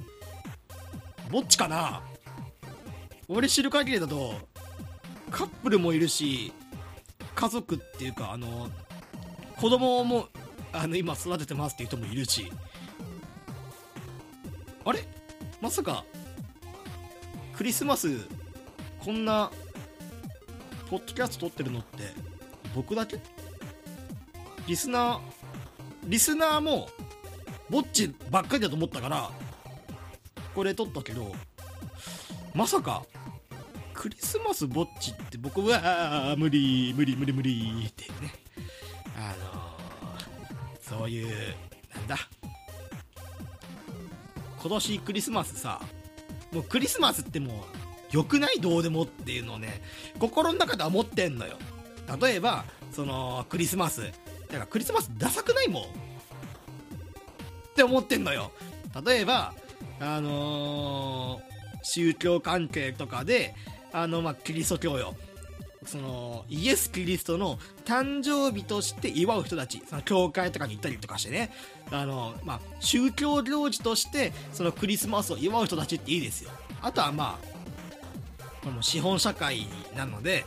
[1.33, 2.03] ぼっちかな？
[3.27, 4.35] 俺知る限りだと
[5.31, 6.53] カップルもいるし
[7.35, 8.69] 家族っていうかあの
[9.57, 10.29] 子供も
[10.75, 12.53] あの今育ててますっていう人もいるし。
[14.85, 15.07] あれ？
[15.63, 16.05] まさか
[17.57, 18.27] クリスマス
[19.03, 19.51] こんな
[20.91, 22.13] ポッドキャスト撮ってるのって
[22.75, 23.19] 僕だけ？
[24.67, 25.21] リスナー
[26.05, 26.89] リスナーも
[27.71, 29.31] ぼっちばっかりだと思ったから
[30.55, 31.33] これ撮ったけど
[32.55, 33.03] まさか
[33.95, 38.35] クリスマスぼっちって僕は無理無理無理無理ってね。
[39.17, 39.73] あのー
[40.99, 41.29] そういう
[41.95, 42.17] なんだ。
[44.61, 45.81] 今年クリスマスさ
[46.53, 47.57] もうクリスマスってもう
[48.11, 49.81] 良くないどうでもっていうのをね
[50.19, 51.57] 心の中では思ってんのよ。
[52.21, 54.03] 例えばそのクリスマス。
[54.03, 55.83] だからクリスマスダサくないもん。
[55.85, 55.87] っ
[57.75, 58.53] て思ってんのよ。
[59.07, 59.55] 例えば
[60.01, 61.43] あのー、
[61.83, 63.55] 宗教関係とかで
[63.93, 65.15] あのまあキリスト教よ。
[65.85, 71.51] そのイエス・キリストの誕生日として祝う人たちその教会とかに行ったりとかしてね。
[71.91, 76.51] あの、まあ、宗教行事としてそのクリスマスを祝う人たちっていいですよ。
[76.81, 77.39] あとはま
[78.65, 79.67] あもう資本社会
[79.97, 80.47] なので、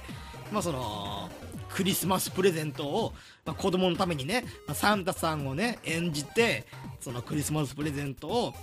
[0.52, 1.30] まあ、その
[1.70, 3.14] クリスマスプレゼントを、
[3.46, 6.66] まあ、子供のためにね、まあ、サンタさんをね演じて
[7.02, 8.54] そのクリスマスプレゼントを、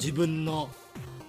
[0.00, 0.70] 自分の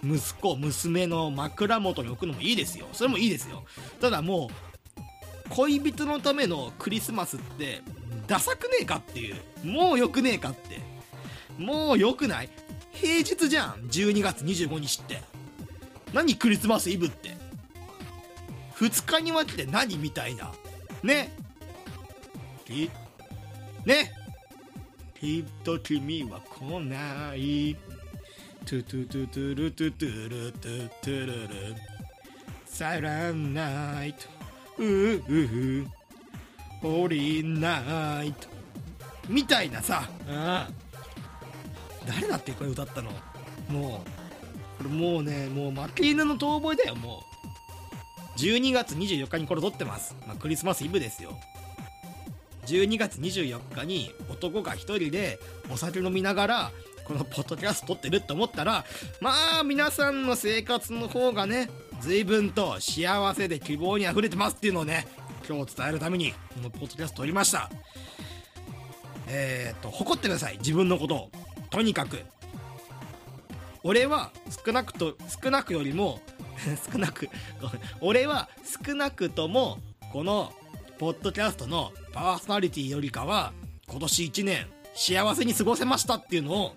[0.03, 2.87] 息子娘の枕元に置くのもいいですよ。
[2.93, 3.63] それもいいですよ。
[3.99, 7.81] ただもう恋人のためのクリスマスって
[8.27, 9.35] ダサくねえかっていう。
[9.63, 10.79] もうよくねえかって。
[11.57, 12.49] もうよくない。
[12.93, 13.73] 平日じゃん。
[13.89, 15.21] 12月25日って。
[16.13, 17.35] 何クリスマスイブって。
[18.75, 20.51] 2日に分けて何みたいな。
[21.03, 21.31] ね。
[23.85, 24.11] ね。
[25.19, 27.75] きっと君は来ない。
[28.63, 31.75] トゥトゥトゥトゥルトゥトゥルトゥトゥルル。
[32.65, 34.19] サイランナイト
[34.77, 35.15] うう
[35.81, 35.87] う。
[36.81, 38.47] ホーリーナイト
[39.27, 40.35] みたいなさ、うん、
[42.07, 43.11] 誰だってこれ歌ったの？
[43.69, 44.03] も
[44.79, 44.83] う。
[44.83, 47.23] これもうねもう負け犬の遠吠えだよも
[48.37, 48.39] う。
[48.39, 51.31] 12月24日にこれ撮ってます、まあ、クリスマスイブですよ。
[52.67, 55.39] 12月24日に男が一人で
[55.73, 56.71] お酒飲みながら
[57.11, 58.85] このポッドキャスト撮ってるって思ったら
[59.19, 65.05] まあ皆さんの生活の方がね随分と幸せで希望にあふれてますっていうのをね
[65.47, 67.69] 今日伝えるためにこのポッドキャスト撮りました。
[69.27, 70.57] えー、っと誇ってください。
[70.59, 71.31] 自分のことを。
[71.69, 72.19] とにかく。
[73.83, 74.31] 俺は
[74.65, 76.21] 少なくと少なくよりも
[76.91, 77.29] 少なく
[77.99, 78.49] 俺は
[78.85, 79.79] 少なくとも
[80.13, 80.53] この
[80.99, 83.53] ポッドキャストのパーソナリティよりかは
[83.89, 86.75] 今年1年幸せに過ごせましたっていうのを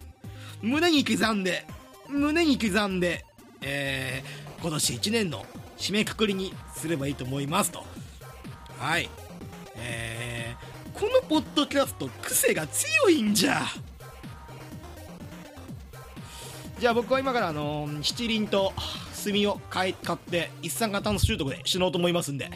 [0.64, 1.66] 胸に刻んで
[2.08, 3.24] 胸に刻んで、
[3.60, 5.44] えー、今年1年の
[5.76, 7.84] 締めくくりにすればいいと思いますと。
[8.78, 9.10] はい。
[9.76, 13.60] えー、このポッドキャスト癖が強いんじゃ。
[16.78, 18.72] じゃあ僕は今からあのー、七輪と
[19.24, 22.50] 炭を買い買って一酸化炭素中毒で死のうと思いますんで、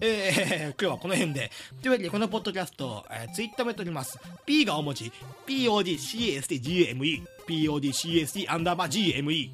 [0.00, 1.50] えー、今日はこの辺で。
[1.80, 4.18] というわけで、このポッドキャスト、えー、ツイッターもやっております。
[4.46, 5.12] P が大文字、
[5.46, 9.50] PODCASTGME、PODCAST アンダーバー GME。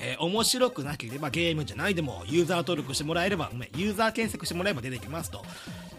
[0.00, 5.42] えー、面白くなければゲームじゃないでもユーザー登録してもらえれば、ごめ、ユーザー検索してもらえば出てきますと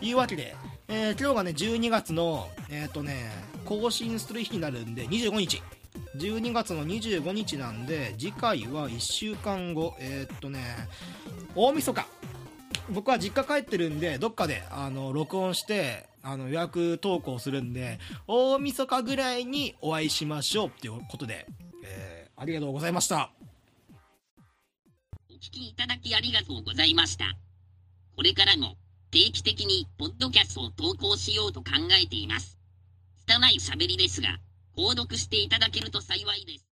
[0.01, 0.55] いうわけで、
[0.87, 3.29] えー、今日がね、12月の、えっ、ー、とね、
[3.65, 5.61] 更新する日になるんで、25日。
[6.15, 10.59] 12月の25日なんで次回は1週間後えー、っとね
[11.55, 12.05] 大晦日
[12.91, 21.47] 僕は実家帰ってるんでどっかであの録音してあの予約投稿するんで 大晦日ぐらいにお会いしましょうっていうことで、
[21.83, 23.31] えー、ありがとうございました。
[25.29, 27.37] お聞きいただきありがとうございました。
[28.15, 28.77] これからも
[29.11, 32.59] 定期的にポッドキャストを投稿しようと考えています。
[33.25, 34.39] 拙い喋りですが
[34.75, 36.65] 購読していただけると幸いです。